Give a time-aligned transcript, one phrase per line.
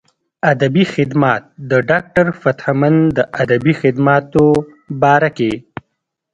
[0.51, 4.45] ادبي خدمات د ډاکټر فتح مند د ادبي خدماتو
[5.01, 5.53] باره کښې